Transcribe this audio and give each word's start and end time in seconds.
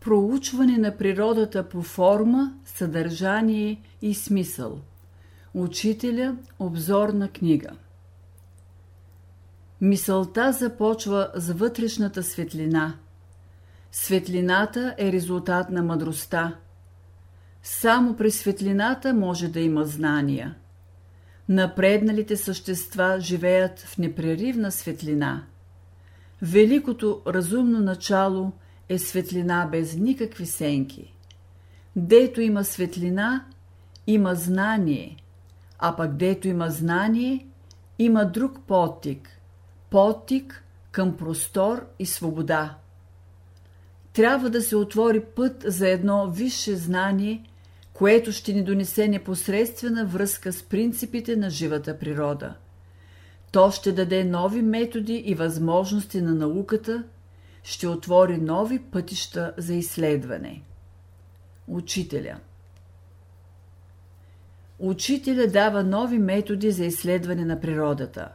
Проучване 0.00 0.78
на 0.78 0.96
природата 0.96 1.68
по 1.68 1.82
форма, 1.82 2.54
съдържание 2.64 3.82
и 4.02 4.14
смисъл. 4.14 4.80
Учителя 5.54 6.36
обзорна 6.58 7.28
книга. 7.28 7.70
Мисълта 9.80 10.52
започва 10.52 11.30
с 11.34 11.52
вътрешната 11.52 12.22
светлина. 12.22 12.94
Светлината 13.92 14.94
е 14.98 15.12
резултат 15.12 15.70
на 15.70 15.82
мъдростта. 15.82 16.56
Само 17.62 18.16
през 18.16 18.40
светлината 18.40 19.14
може 19.14 19.48
да 19.48 19.60
има 19.60 19.84
знания. 19.84 20.54
Напредналите 21.48 22.36
същества 22.36 23.16
живеят 23.20 23.80
в 23.80 23.98
непреривна 23.98 24.72
светлина. 24.72 25.44
Великото 26.42 27.22
разумно 27.26 27.80
начало 27.80 28.52
е 28.90 28.98
светлина 28.98 29.68
без 29.72 29.96
никакви 29.96 30.46
сенки. 30.46 31.14
Дето 31.96 32.40
има 32.40 32.64
светлина, 32.64 33.44
има 34.06 34.34
знание, 34.34 35.16
а 35.78 35.96
пък 35.96 36.16
дето 36.16 36.48
има 36.48 36.70
знание, 36.70 37.46
има 37.98 38.24
друг 38.24 38.58
подтик, 38.66 39.28
подтик 39.90 40.64
към 40.90 41.16
простор 41.16 41.86
и 41.98 42.06
свобода. 42.06 42.76
Трябва 44.12 44.50
да 44.50 44.62
се 44.62 44.76
отвори 44.76 45.20
път 45.20 45.64
за 45.66 45.88
едно 45.88 46.30
висше 46.30 46.76
знание, 46.76 47.44
което 47.92 48.32
ще 48.32 48.52
ни 48.52 48.64
донесе 48.64 49.08
непосредствена 49.08 50.06
връзка 50.06 50.52
с 50.52 50.62
принципите 50.62 51.36
на 51.36 51.50
живата 51.50 51.98
природа. 51.98 52.54
То 53.52 53.70
ще 53.70 53.92
даде 53.92 54.24
нови 54.24 54.62
методи 54.62 55.14
и 55.14 55.34
възможности 55.34 56.22
на 56.22 56.34
науката, 56.34 57.04
ще 57.62 57.88
отвори 57.88 58.38
нови 58.38 58.78
пътища 58.78 59.54
за 59.56 59.74
изследване. 59.74 60.62
Учителя 61.68 62.38
Учителя 64.78 65.46
дава 65.46 65.84
нови 65.84 66.18
методи 66.18 66.70
за 66.70 66.84
изследване 66.84 67.44
на 67.44 67.60
природата. 67.60 68.28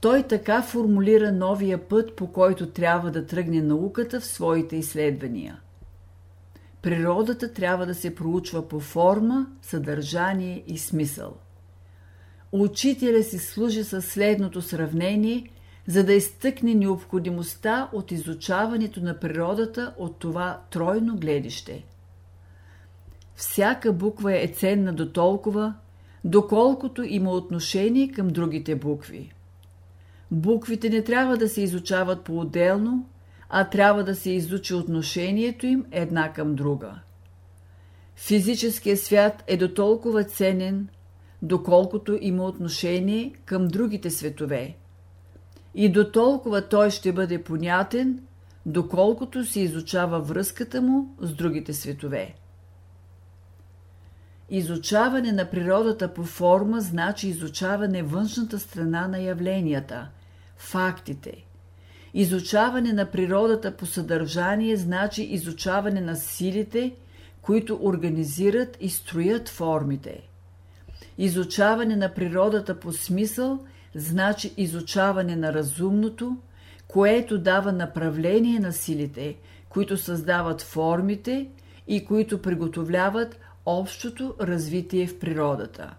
Той 0.00 0.22
така 0.22 0.62
формулира 0.62 1.32
новия 1.32 1.88
път, 1.88 2.16
по 2.16 2.32
който 2.32 2.70
трябва 2.70 3.10
да 3.10 3.26
тръгне 3.26 3.62
науката 3.62 4.20
в 4.20 4.26
своите 4.26 4.76
изследвания– 4.76 5.60
Природата 6.86 7.52
трябва 7.52 7.86
да 7.86 7.94
се 7.94 8.14
проучва 8.14 8.68
по 8.68 8.80
форма, 8.80 9.46
съдържание 9.62 10.64
и 10.66 10.78
смисъл. 10.78 11.36
Учителя 12.52 13.22
си 13.22 13.38
служи 13.38 13.84
със 13.84 14.06
следното 14.06 14.62
сравнение, 14.62 15.50
за 15.86 16.04
да 16.04 16.12
изтъкне 16.12 16.74
необходимостта 16.74 17.88
от 17.92 18.12
изучаването 18.12 19.00
на 19.00 19.20
природата 19.20 19.94
от 19.98 20.18
това 20.18 20.60
тройно 20.70 21.16
гледище. 21.16 21.84
Всяка 23.34 23.92
буква 23.92 24.42
е 24.42 24.48
ценна 24.48 24.92
до 24.92 25.12
толкова, 25.12 25.74
доколкото 26.24 27.02
има 27.02 27.30
отношение 27.30 28.12
към 28.12 28.28
другите 28.28 28.76
букви. 28.76 29.32
Буквите 30.30 30.88
не 30.90 31.02
трябва 31.02 31.36
да 31.36 31.48
се 31.48 31.62
изучават 31.62 32.24
по-отделно, 32.24 33.08
а 33.48 33.64
трябва 33.64 34.04
да 34.04 34.14
се 34.14 34.30
изучи 34.30 34.74
отношението 34.74 35.66
им 35.66 35.84
една 35.90 36.32
към 36.32 36.54
друга. 36.54 36.94
Физическият 38.16 39.00
свят 39.00 39.44
е 39.46 39.56
до 39.56 39.74
толкова 39.74 40.24
ценен, 40.24 40.88
доколкото 41.42 42.18
има 42.20 42.44
отношение 42.44 43.32
към 43.44 43.68
другите 43.68 44.10
светове. 44.10 44.76
И 45.76 45.92
до 45.92 46.10
толкова 46.10 46.68
той 46.68 46.90
ще 46.90 47.12
бъде 47.12 47.42
понятен, 47.42 48.20
доколкото 48.66 49.44
се 49.44 49.60
изучава 49.60 50.20
връзката 50.20 50.82
му 50.82 51.14
с 51.20 51.32
другите 51.32 51.74
светове. 51.74 52.34
Изучаване 54.50 55.32
на 55.32 55.50
природата 55.50 56.14
по 56.14 56.24
форма 56.24 56.80
значи 56.80 57.28
изучаване 57.28 58.02
външната 58.02 58.58
страна 58.58 59.08
на 59.08 59.18
явленията, 59.18 60.08
фактите– 60.56 61.44
Изучаване 62.18 62.92
на 62.92 63.10
природата 63.10 63.76
по 63.76 63.86
съдържание 63.86 64.76
значи 64.76 65.22
изучаване 65.22 66.00
на 66.00 66.16
силите, 66.16 66.94
които 67.42 67.78
организират 67.82 68.76
и 68.80 68.90
строят 68.90 69.48
формите. 69.48 70.28
Изучаване 71.18 71.96
на 71.96 72.14
природата 72.14 72.80
по 72.80 72.92
смисъл 72.92 73.58
значи 73.96 74.54
изучаване 74.56 75.36
на 75.36 75.52
разумното, 75.52 76.36
което 76.88 77.38
дава 77.38 77.72
направление 77.72 78.60
на 78.60 78.72
силите, 78.72 79.36
които 79.68 79.96
създават 79.96 80.62
формите 80.62 81.48
и 81.88 82.04
които 82.04 82.42
приготовляват 82.42 83.40
общото 83.66 84.34
развитие 84.40 85.06
в 85.06 85.18
природата. 85.18 85.94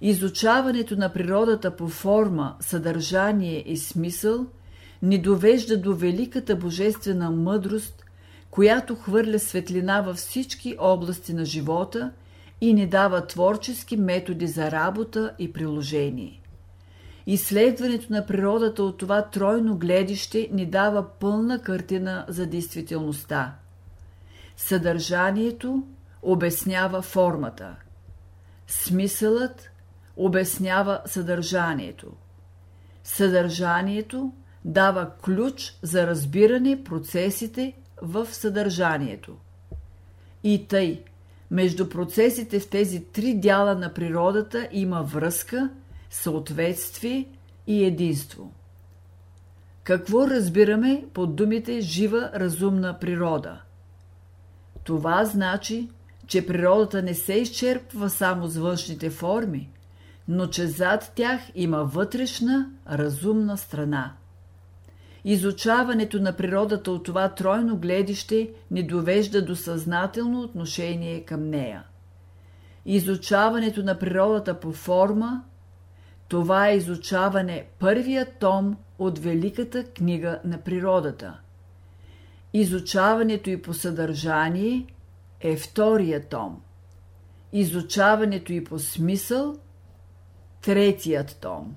Изучаването 0.00 0.96
на 0.96 1.12
природата 1.12 1.76
по 1.76 1.88
форма, 1.88 2.56
съдържание 2.60 3.64
и 3.66 3.76
смисъл– 3.76 4.46
ни 5.02 5.18
довежда 5.18 5.76
до 5.76 5.96
великата 5.96 6.56
божествена 6.56 7.30
мъдрост, 7.30 8.04
която 8.50 8.94
хвърля 8.94 9.38
светлина 9.38 10.00
във 10.00 10.16
всички 10.16 10.76
области 10.78 11.34
на 11.34 11.44
живота 11.44 12.12
и 12.60 12.74
ни 12.74 12.86
дава 12.86 13.26
творчески 13.26 13.96
методи 13.96 14.46
за 14.46 14.70
работа 14.70 15.34
и 15.38 15.52
приложение. 15.52 16.39
Изследването 17.26 18.12
на 18.12 18.26
природата 18.26 18.82
от 18.82 18.98
това 18.98 19.22
тройно 19.22 19.78
гледище 19.78 20.48
ни 20.52 20.66
дава 20.66 21.08
пълна 21.08 21.62
картина 21.62 22.24
за 22.28 22.46
действителността. 22.46 23.54
Съдържанието 24.56 25.82
обяснява 26.22 27.02
формата. 27.02 27.76
Смисълът 28.66 29.70
обяснява 30.16 31.00
съдържанието. 31.06 32.12
Съдържанието 33.04 34.32
дава 34.64 35.10
ключ 35.24 35.78
за 35.82 36.06
разбиране 36.06 36.84
процесите 36.84 37.76
в 38.02 38.26
съдържанието. 38.26 39.36
И 40.42 40.66
тъй, 40.68 41.02
между 41.50 41.88
процесите 41.88 42.60
в 42.60 42.70
тези 42.70 43.04
три 43.04 43.34
дяла 43.34 43.74
на 43.74 43.94
природата 43.94 44.68
има 44.72 45.02
връзка, 45.02 45.70
съответствие 46.10 47.28
и 47.66 47.84
единство. 47.84 48.52
Какво 49.82 50.28
разбираме 50.28 51.04
под 51.14 51.36
думите 51.36 51.80
жива 51.80 52.30
разумна 52.34 52.98
природа? 52.98 53.62
Това 54.84 55.24
значи, 55.24 55.88
че 56.26 56.46
природата 56.46 57.02
не 57.02 57.14
се 57.14 57.34
изчерпва 57.34 58.10
само 58.10 58.46
с 58.46 58.56
външните 58.56 59.10
форми, 59.10 59.70
но 60.28 60.46
че 60.46 60.66
зад 60.66 61.12
тях 61.14 61.40
има 61.54 61.84
вътрешна 61.84 62.70
разумна 62.90 63.58
страна. 63.58 64.12
Изучаването 65.24 66.20
на 66.20 66.32
природата 66.32 66.90
от 66.90 67.04
това 67.04 67.28
тройно 67.28 67.76
гледище 67.76 68.50
ни 68.70 68.86
довежда 68.86 69.44
до 69.44 69.56
съзнателно 69.56 70.40
отношение 70.40 71.24
към 71.24 71.48
нея. 71.48 71.84
Изучаването 72.86 73.82
на 73.82 73.98
природата 73.98 74.60
по 74.60 74.72
форма– 74.72 75.44
това 76.30 76.68
е 76.68 76.76
изучаване 76.76 77.66
първия 77.78 78.38
том 78.38 78.76
от 78.98 79.18
Великата 79.18 79.84
книга 79.84 80.40
на 80.44 80.58
природата. 80.58 81.40
Изучаването 82.52 83.50
и 83.50 83.62
по 83.62 83.74
съдържание 83.74 84.86
е 85.40 85.56
втория 85.56 86.28
том. 86.28 86.60
Изучаването 87.52 88.52
и 88.52 88.64
по 88.64 88.78
смисъл– 88.78 89.56
третият 90.62 91.38
том. 91.40 91.74